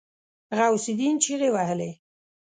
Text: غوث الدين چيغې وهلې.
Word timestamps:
غوث 0.57 0.85
الدين 0.93 1.15
چيغې 1.23 1.49
وهلې. 1.55 1.91